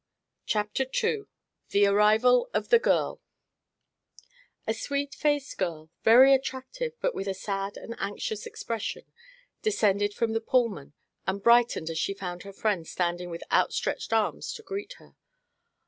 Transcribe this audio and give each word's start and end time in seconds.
CHAPTER 0.47 0.87
II 1.03 1.25
THE 1.69 1.85
ARRIVAL 1.85 2.49
OF 2.55 2.69
THE 2.69 2.79
GIRL 2.79 3.21
A 4.65 4.73
sweet 4.73 5.13
faced 5.13 5.55
girl, 5.59 5.91
very 6.01 6.33
attractive 6.33 6.93
but 7.01 7.13
with 7.13 7.27
a 7.27 7.35
sad 7.35 7.77
and 7.77 7.93
anxious 7.99 8.47
expression, 8.47 9.03
descended 9.61 10.15
from 10.15 10.33
the 10.33 10.41
Pullman 10.41 10.93
and 11.27 11.43
brightened 11.43 11.91
as 11.91 11.99
she 11.99 12.15
found 12.15 12.41
her 12.41 12.51
friends 12.51 12.89
standing 12.89 13.29
with 13.29 13.43
outstretched 13.51 14.11
arms 14.11 14.53
to 14.53 14.63
greet 14.63 14.93
her. 14.93 15.15